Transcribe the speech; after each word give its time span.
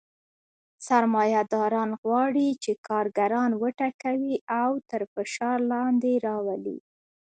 سرمایه 0.87 1.41
داران 1.53 1.91
غواړي 2.03 2.47
چې 2.63 2.71
کارګران 2.87 3.51
وټکوي 3.61 4.35
او 4.61 4.71
تر 4.89 5.01
فشار 5.13 5.57
لاندې 5.71 6.11
راولي 6.27 6.77